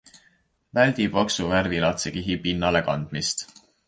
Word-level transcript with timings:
Väldi 0.77 1.05
paksu 1.17 1.49
värvilaadse 1.51 2.11
kihi 2.15 2.39
pinnalekandmist. 2.47 3.45